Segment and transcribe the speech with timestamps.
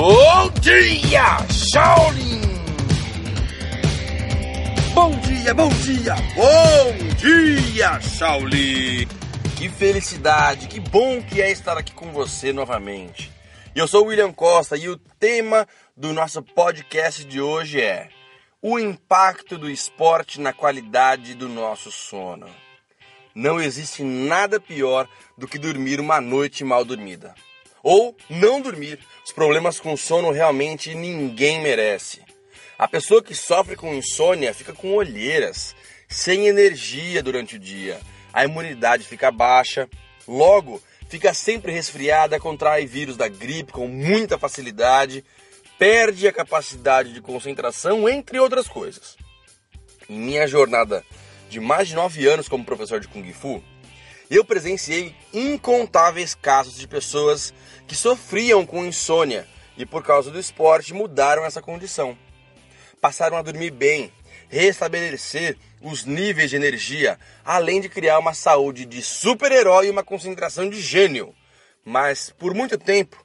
[0.00, 2.40] Bom dia, Shaolin!
[4.94, 9.06] Bom dia, bom dia, bom dia, Shaolin!
[9.58, 13.30] Que felicidade, que bom que é estar aqui com você novamente.
[13.74, 18.08] Eu sou William Costa e o tema do nosso podcast de hoje é
[18.62, 22.46] o impacto do esporte na qualidade do nosso sono.
[23.34, 25.06] Não existe nada pior
[25.36, 27.34] do que dormir uma noite mal dormida.
[27.82, 28.98] Ou não dormir.
[29.24, 32.22] Os problemas com sono realmente ninguém merece.
[32.78, 35.74] A pessoa que sofre com insônia fica com olheiras,
[36.08, 38.00] sem energia durante o dia.
[38.32, 39.88] A imunidade fica baixa,
[40.26, 45.24] logo fica sempre resfriada, contrai vírus da gripe com muita facilidade,
[45.78, 49.16] perde a capacidade de concentração, entre outras coisas.
[50.08, 51.04] Em minha jornada
[51.48, 53.62] de mais de nove anos como professor de Kung Fu,
[54.30, 57.52] eu presenciei incontáveis casos de pessoas
[57.88, 62.16] que sofriam com insônia e, por causa do esporte, mudaram essa condição.
[63.00, 64.12] Passaram a dormir bem,
[64.48, 70.70] restabelecer os níveis de energia, além de criar uma saúde de super-herói e uma concentração
[70.70, 71.34] de gênio.
[71.84, 73.24] Mas, por muito tempo,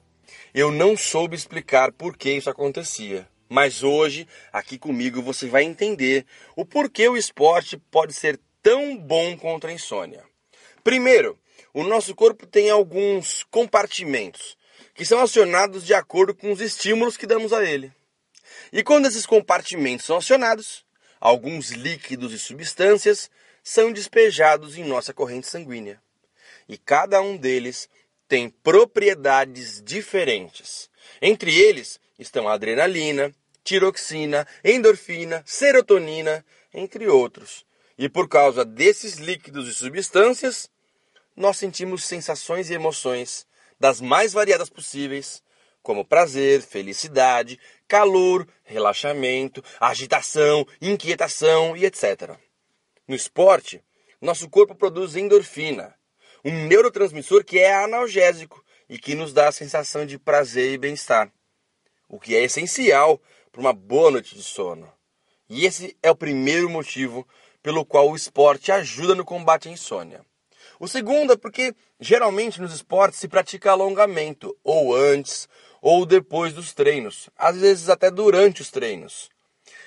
[0.52, 3.28] eu não soube explicar por que isso acontecia.
[3.48, 9.36] Mas hoje, aqui comigo, você vai entender o porquê o esporte pode ser tão bom
[9.36, 10.24] contra a insônia.
[10.86, 11.36] Primeiro,
[11.74, 14.56] o nosso corpo tem alguns compartimentos
[14.94, 17.92] que são acionados de acordo com os estímulos que damos a ele.
[18.72, 20.86] E quando esses compartimentos são acionados,
[21.18, 23.28] alguns líquidos e substâncias
[23.64, 26.00] são despejados em nossa corrente sanguínea.
[26.68, 27.88] E cada um deles
[28.28, 30.88] tem propriedades diferentes.
[31.20, 33.34] Entre eles estão a adrenalina,
[33.64, 37.66] tiroxina, endorfina, serotonina, entre outros.
[37.98, 40.70] E por causa desses líquidos e substâncias,
[41.36, 43.46] nós sentimos sensações e emoções
[43.78, 45.42] das mais variadas possíveis,
[45.82, 52.36] como prazer, felicidade, calor, relaxamento, agitação, inquietação e etc.
[53.06, 53.84] No esporte,
[54.20, 55.94] nosso corpo produz endorfina,
[56.44, 61.30] um neurotransmissor que é analgésico e que nos dá a sensação de prazer e bem-estar,
[62.08, 63.20] o que é essencial
[63.52, 64.90] para uma boa noite de sono.
[65.48, 67.26] E esse é o primeiro motivo
[67.62, 70.24] pelo qual o esporte ajuda no combate à insônia.
[70.78, 75.48] O segundo é porque geralmente nos esportes se pratica alongamento, ou antes
[75.80, 79.30] ou depois dos treinos, às vezes até durante os treinos.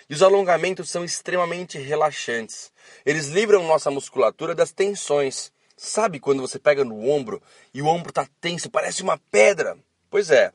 [0.10, 2.72] E os alongamentos são extremamente relaxantes.
[3.06, 5.52] Eles livram nossa musculatura das tensões.
[5.78, 7.42] Sabe quando você pega no ombro
[7.74, 9.78] e o ombro está tenso, parece uma pedra?
[10.10, 10.52] Pois é,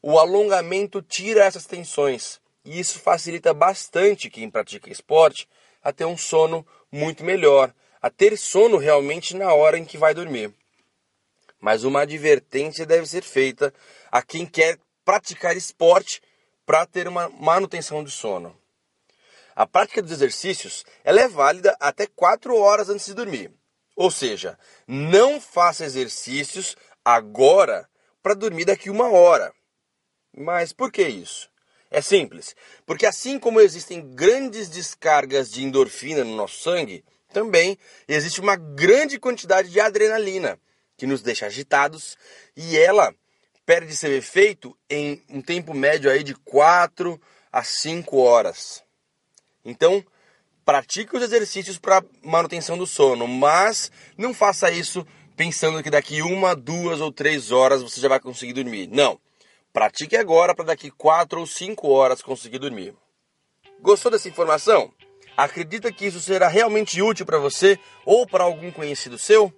[0.00, 5.48] o alongamento tira essas tensões e isso facilita bastante quem pratica esporte
[5.82, 10.14] a ter um sono muito melhor, a ter sono realmente na hora em que vai
[10.14, 10.52] dormir.
[11.60, 13.74] Mas uma advertência deve ser feita
[14.10, 16.22] a quem quer praticar esporte
[16.64, 18.56] para ter uma manutenção do sono.
[19.56, 23.50] A prática dos exercícios ela é válida até 4 horas antes de dormir.
[23.96, 27.88] Ou seja, não faça exercícios agora
[28.22, 29.52] para dormir daqui uma hora.
[30.36, 31.50] Mas por que isso?
[31.90, 32.54] É simples,
[32.84, 37.02] porque assim como existem grandes descargas de endorfina no nosso sangue,
[37.32, 40.58] também existe uma grande quantidade de adrenalina
[40.96, 42.16] que nos deixa agitados
[42.56, 43.14] e ela
[43.64, 47.20] perde seu efeito em um tempo médio aí de 4
[47.52, 48.82] a 5 horas.
[49.64, 50.04] Então,
[50.64, 55.06] pratique os exercícios para manutenção do sono, mas não faça isso
[55.36, 58.88] pensando que daqui uma, duas ou três horas você já vai conseguir dormir.
[58.88, 59.20] Não.
[59.72, 62.94] Pratique agora para daqui 4 ou 5 horas conseguir dormir.
[63.80, 64.92] Gostou dessa informação?
[65.38, 69.52] Acredita que isso será realmente útil para você ou para algum conhecido seu?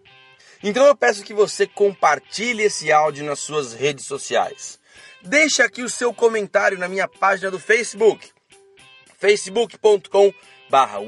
[0.63, 4.79] Então eu peço que você compartilhe esse áudio nas suas redes sociais.
[5.23, 8.29] Deixe aqui o seu comentário na minha página do Facebook,
[9.19, 10.35] facebook.com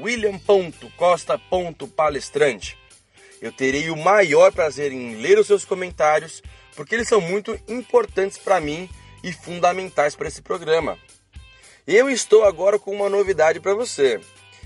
[0.01, 2.75] william.costa.palestrante.
[3.39, 6.41] Eu terei o maior prazer em ler os seus comentários,
[6.75, 8.89] porque eles são muito importantes para mim
[9.23, 10.97] e fundamentais para esse programa.
[11.85, 14.19] Eu estou agora com uma novidade para você.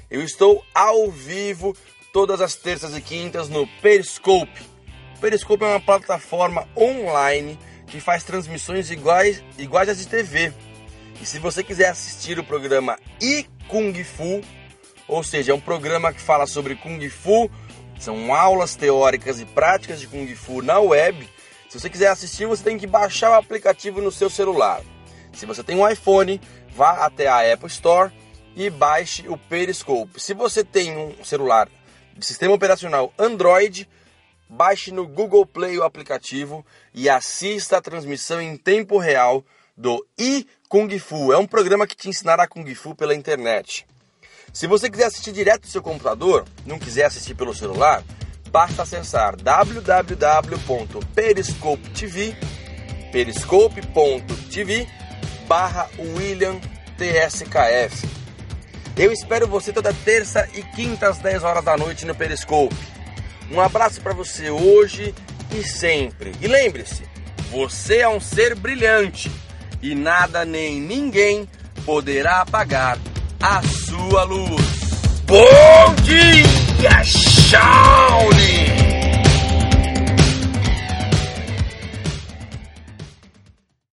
[0.10, 1.76] Eu estou ao vivo
[2.14, 4.62] todas as terças e quintas no Periscope.
[5.18, 10.54] O Periscope é uma plataforma online que faz transmissões iguais, iguais às de TV.
[11.22, 14.42] E se você quiser assistir o programa e Kung Fu,
[15.10, 17.52] ou seja, é um programa que fala sobre Kung Fu,
[18.00, 21.28] são aulas teóricas e práticas de Kung Fu na web.
[21.68, 24.82] Se você quiser assistir, você tem que baixar o aplicativo no seu celular.
[25.34, 26.40] Se você tem um iPhone,
[26.74, 28.10] vá até a Apple Store
[28.58, 30.20] e baixe o Periscope.
[30.20, 31.70] Se você tem um celular
[32.18, 33.90] de sistema operacional Android,
[34.50, 39.46] baixe no Google Play o aplicativo e assista a transmissão em tempo real
[39.78, 41.32] do I Kung Fu.
[41.32, 43.86] É um programa que te ensinará Kung Fu pela internet.
[44.52, 48.04] Se você quiser assistir direto do seu computador, não quiser assistir pelo celular,
[48.50, 52.36] basta acessar www.periscope.tv
[53.12, 54.88] periscope.tv
[55.48, 56.60] barra William
[56.98, 58.17] TSKF.
[58.98, 62.76] Eu espero você toda terça e quinta às 10 horas da noite no Periscope.
[63.52, 65.14] Um abraço para você hoje
[65.52, 66.34] e sempre.
[66.42, 67.04] E lembre-se,
[67.52, 69.32] você é um ser brilhante
[69.84, 71.48] e nada nem ninguém
[71.86, 72.98] poderá apagar
[73.40, 74.66] a sua luz.
[75.26, 78.67] Bom dia, Shaolin!